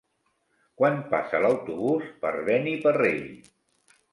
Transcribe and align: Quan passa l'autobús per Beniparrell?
Quan 0.81 0.95
passa 1.11 1.41
l'autobús 1.43 2.09
per 2.25 2.33
Beniparrell? 2.51 3.25